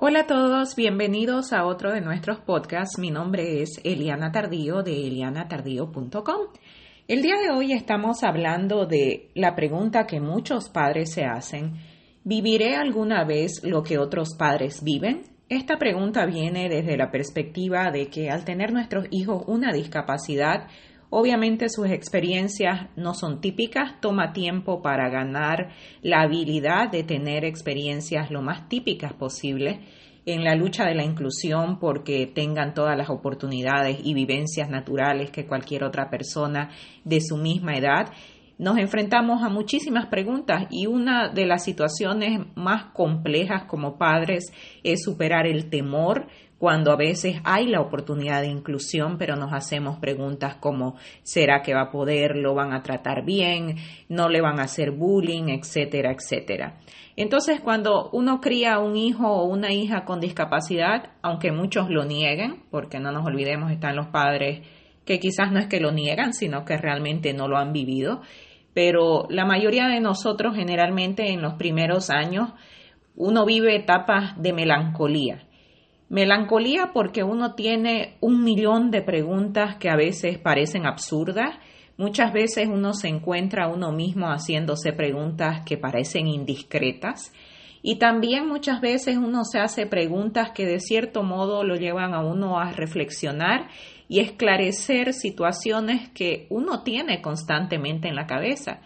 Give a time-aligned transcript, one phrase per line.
[0.00, 3.00] Hola a todos, bienvenidos a otro de nuestros podcasts.
[3.00, 6.36] Mi nombre es Eliana Tardío de elianatardío.com.
[7.08, 11.72] El día de hoy estamos hablando de la pregunta que muchos padres se hacen,
[12.22, 15.22] ¿viviré alguna vez lo que otros padres viven?
[15.48, 20.68] Esta pregunta viene desde la perspectiva de que al tener nuestros hijos una discapacidad,
[21.10, 25.70] obviamente sus experiencias no son típicas, toma tiempo para ganar
[26.02, 29.80] la habilidad de tener experiencias lo más típicas posible
[30.26, 35.46] en la lucha de la inclusión porque tengan todas las oportunidades y vivencias naturales que
[35.46, 36.70] cualquier otra persona
[37.04, 38.12] de su misma edad
[38.58, 45.02] nos enfrentamos a muchísimas preguntas y una de las situaciones más complejas como padres es
[45.04, 46.26] superar el temor
[46.58, 51.72] cuando a veces hay la oportunidad de inclusión, pero nos hacemos preguntas como ¿será que
[51.72, 52.36] va a poder?
[52.36, 53.76] ¿Lo van a tratar bien?
[54.08, 55.50] ¿No le van a hacer bullying?
[55.50, 56.80] etcétera, etcétera.
[57.14, 62.64] Entonces, cuando uno cría un hijo o una hija con discapacidad, aunque muchos lo nieguen,
[62.70, 64.62] porque no nos olvidemos, están los padres
[65.04, 68.20] que quizás no es que lo niegan, sino que realmente no lo han vivido,
[68.78, 72.50] pero la mayoría de nosotros generalmente en los primeros años
[73.16, 75.42] uno vive etapas de melancolía.
[76.08, 81.58] Melancolía porque uno tiene un millón de preguntas que a veces parecen absurdas.
[81.96, 87.32] Muchas veces uno se encuentra a uno mismo haciéndose preguntas que parecen indiscretas.
[87.82, 92.20] Y también muchas veces uno se hace preguntas que de cierto modo lo llevan a
[92.20, 93.70] uno a reflexionar
[94.08, 98.80] y esclarecer situaciones que uno tiene constantemente en la cabeza.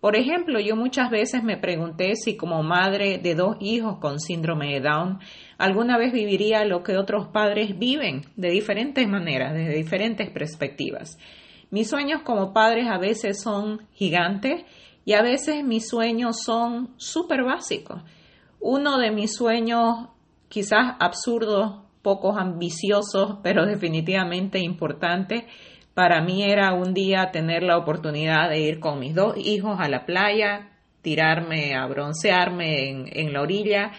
[0.00, 4.74] Por ejemplo, yo muchas veces me pregunté si como madre de dos hijos con síndrome
[4.74, 5.18] de Down
[5.58, 11.18] alguna vez viviría lo que otros padres viven de diferentes maneras, desde diferentes perspectivas.
[11.70, 14.64] Mis sueños como padres a veces son gigantes
[15.04, 18.02] y a veces mis sueños son súper básicos.
[18.60, 20.08] Uno de mis sueños,
[20.48, 25.42] quizás absurdos, pocos ambiciosos, pero definitivamente importantes,
[25.92, 29.88] para mí era un día tener la oportunidad de ir con mis dos hijos a
[29.88, 30.70] la playa,
[31.02, 33.90] tirarme a broncearme en, la orilla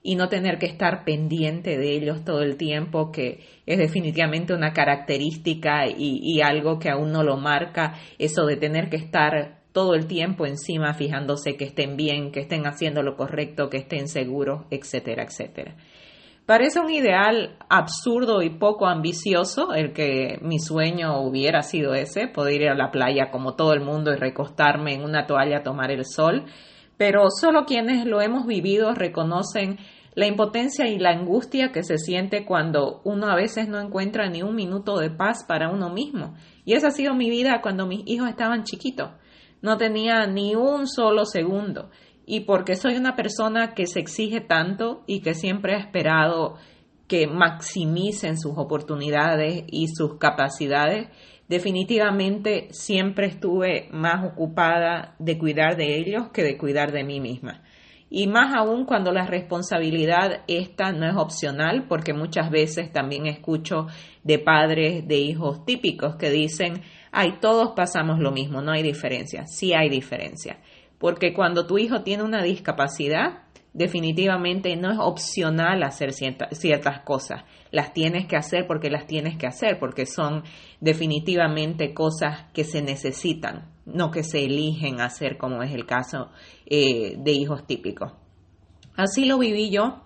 [0.00, 4.72] y no tener que estar pendiente de ellos todo el tiempo, que es definitivamente una
[4.72, 9.96] característica y, y, algo que aún no lo marca, eso de tener que estar todo
[9.96, 14.66] el tiempo encima fijándose que estén bien, que estén haciendo lo correcto, que estén seguros,
[14.70, 15.74] etcétera, etcétera.
[16.46, 22.62] Parece un ideal absurdo y poco ambicioso el que mi sueño hubiera sido ese, poder
[22.62, 25.90] ir a la playa como todo el mundo y recostarme en una toalla a tomar
[25.90, 26.44] el sol,
[26.96, 29.78] pero solo quienes lo hemos vivido reconocen
[30.14, 34.42] la impotencia y la angustia que se siente cuando uno a veces no encuentra ni
[34.42, 36.36] un minuto de paz para uno mismo.
[36.64, 39.10] Y esa ha sido mi vida cuando mis hijos estaban chiquitos.
[39.62, 41.90] No tenía ni un solo segundo
[42.26, 46.56] y porque soy una persona que se exige tanto y que siempre ha esperado
[47.06, 51.08] que maximicen sus oportunidades y sus capacidades,
[51.48, 57.62] definitivamente siempre estuve más ocupada de cuidar de ellos que de cuidar de mí misma.
[58.10, 63.86] Y más aún cuando la responsabilidad esta no es opcional, porque muchas veces también escucho
[64.24, 66.82] de padres de hijos típicos que dicen,
[67.12, 69.46] ay, todos pasamos lo mismo, no hay diferencia.
[69.46, 70.58] Sí hay diferencia
[70.98, 73.42] porque cuando tu hijo tiene una discapacidad,
[73.76, 77.44] definitivamente no es opcional hacer ciertas cosas.
[77.70, 80.44] Las tienes que hacer porque las tienes que hacer, porque son
[80.80, 86.30] definitivamente cosas que se necesitan, no que se eligen hacer, como es el caso
[86.64, 88.12] eh, de hijos típicos.
[88.96, 90.04] Así lo viví yo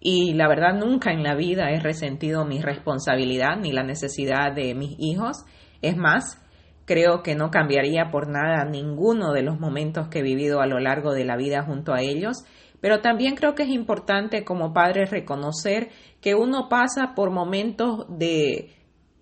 [0.00, 4.74] y la verdad nunca en la vida he resentido mi responsabilidad ni la necesidad de
[4.74, 5.44] mis hijos.
[5.80, 6.42] Es más,
[6.84, 10.80] Creo que no cambiaría por nada ninguno de los momentos que he vivido a lo
[10.80, 12.44] largo de la vida junto a ellos,
[12.80, 15.90] pero también creo que es importante como padre reconocer
[16.20, 18.70] que uno pasa por momentos de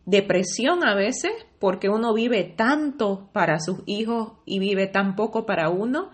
[0.07, 5.69] depresión a veces porque uno vive tanto para sus hijos y vive tan poco para
[5.69, 6.11] uno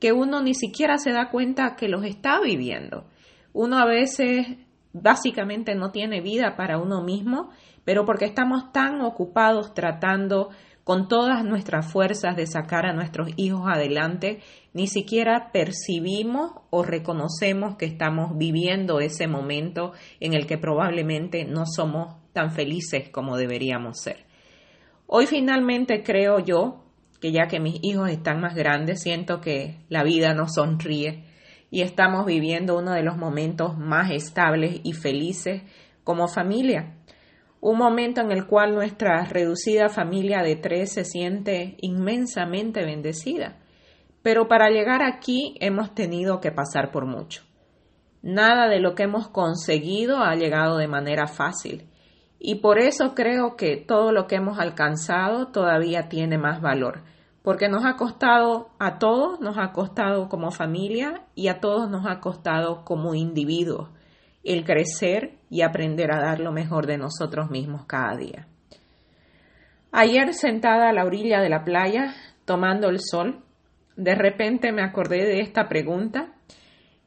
[0.00, 3.04] que uno ni siquiera se da cuenta que los está viviendo.
[3.52, 4.46] Uno a veces
[4.92, 7.50] básicamente no tiene vida para uno mismo,
[7.84, 10.50] pero porque estamos tan ocupados tratando
[10.90, 14.40] con todas nuestras fuerzas de sacar a nuestros hijos adelante,
[14.72, 21.62] ni siquiera percibimos o reconocemos que estamos viviendo ese momento en el que probablemente no
[21.64, 24.24] somos tan felices como deberíamos ser.
[25.06, 26.82] Hoy finalmente creo yo
[27.20, 31.22] que ya que mis hijos están más grandes, siento que la vida nos sonríe
[31.70, 35.62] y estamos viviendo uno de los momentos más estables y felices
[36.02, 36.96] como familia
[37.60, 43.58] un momento en el cual nuestra reducida familia de tres se siente inmensamente bendecida.
[44.22, 47.42] Pero para llegar aquí hemos tenido que pasar por mucho.
[48.22, 51.88] Nada de lo que hemos conseguido ha llegado de manera fácil.
[52.38, 57.02] Y por eso creo que todo lo que hemos alcanzado todavía tiene más valor,
[57.42, 62.06] porque nos ha costado a todos, nos ha costado como familia y a todos nos
[62.06, 63.90] ha costado como individuos
[64.42, 68.46] el crecer y aprender a dar lo mejor de nosotros mismos cada día.
[69.92, 72.14] Ayer sentada a la orilla de la playa,
[72.44, 73.42] tomando el sol,
[73.96, 76.32] de repente me acordé de esta pregunta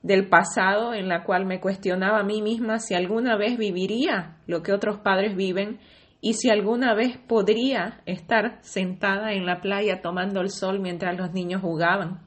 [0.04, 4.62] del pasado en la cual me cuestionaba a mí misma si alguna vez viviría lo
[4.62, 5.80] que otros padres viven
[6.20, 11.32] y si alguna vez podría estar sentada en la playa tomando el sol mientras los
[11.34, 12.22] niños jugaban.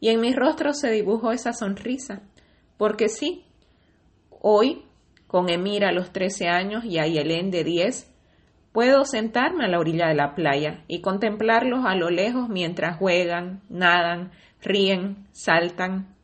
[0.00, 2.22] Y en mi rostro se dibujó esa sonrisa,
[2.76, 3.44] porque sí,
[4.30, 4.84] hoy,
[5.34, 8.08] con Emir a los 13 años y a Yelén de 10,
[8.70, 13.60] puedo sentarme a la orilla de la playa y contemplarlos a lo lejos mientras juegan,
[13.68, 14.30] nadan,
[14.62, 16.14] ríen, saltan,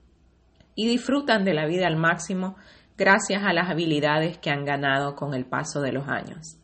[0.76, 2.54] y disfrutan de la vida al máximo
[2.96, 6.56] gracias a las habilidades que han ganado con el paso de los años.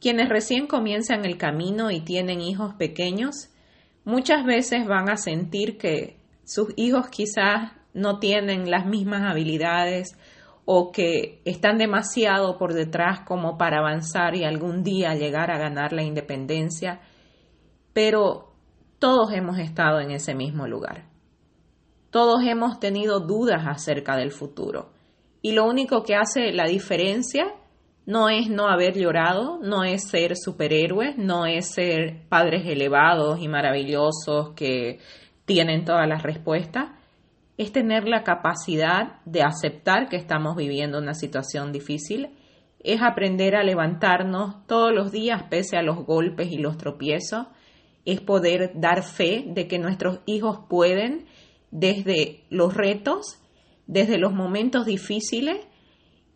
[0.00, 3.48] Quienes recién comienzan el camino y tienen hijos pequeños,
[4.04, 10.16] muchas veces van a sentir que sus hijos quizás no tienen las mismas habilidades
[10.66, 15.92] o que están demasiado por detrás como para avanzar y algún día llegar a ganar
[15.92, 17.00] la independencia,
[17.92, 18.52] pero
[18.98, 21.04] todos hemos estado en ese mismo lugar.
[22.10, 24.90] Todos hemos tenido dudas acerca del futuro.
[25.40, 27.54] Y lo único que hace la diferencia
[28.04, 33.46] no es no haber llorado, no es ser superhéroes, no es ser padres elevados y
[33.46, 34.98] maravillosos que
[35.44, 36.90] tienen todas las respuestas,
[37.56, 42.30] es tener la capacidad de aceptar que estamos viviendo una situación difícil,
[42.80, 47.46] es aprender a levantarnos todos los días pese a los golpes y los tropiezos,
[48.04, 51.26] es poder dar fe de que nuestros hijos pueden
[51.70, 53.42] desde los retos,
[53.86, 55.66] desde los momentos difíciles,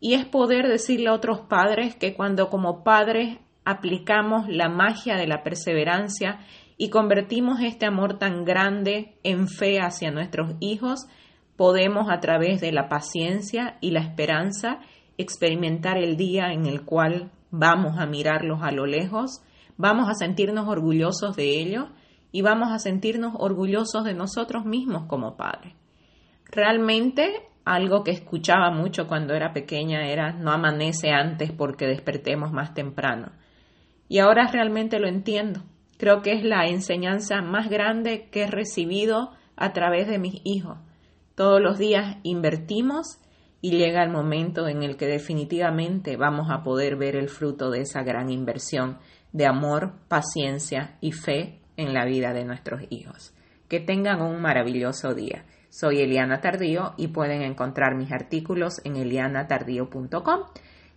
[0.01, 5.27] y es poder decirle a otros padres que cuando como padres aplicamos la magia de
[5.27, 6.41] la perseverancia
[6.83, 11.09] y convertimos este amor tan grande en fe hacia nuestros hijos,
[11.55, 14.79] podemos a través de la paciencia y la esperanza
[15.19, 19.43] experimentar el día en el cual vamos a mirarlos a lo lejos,
[19.77, 21.85] vamos a sentirnos orgullosos de ellos
[22.33, 25.75] y vamos a sentirnos orgullosos de nosotros mismos como padres.
[26.47, 32.73] Realmente algo que escuchaba mucho cuando era pequeña era no amanece antes porque despertemos más
[32.73, 33.33] temprano.
[34.09, 35.61] Y ahora realmente lo entiendo.
[36.01, 40.79] Creo que es la enseñanza más grande que he recibido a través de mis hijos.
[41.35, 43.19] Todos los días invertimos
[43.61, 47.83] y llega el momento en el que definitivamente vamos a poder ver el fruto de
[47.83, 48.97] esa gran inversión
[49.33, 53.35] de amor, paciencia y fe en la vida de nuestros hijos.
[53.69, 55.45] Que tengan un maravilloso día.
[55.69, 60.45] Soy Eliana Tardío y pueden encontrar mis artículos en elianatardío.com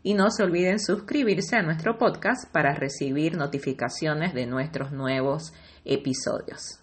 [0.03, 5.53] y no se olviden suscribirse a nuestro podcast para recibir notificaciones de nuestros nuevos
[5.85, 6.82] episodios.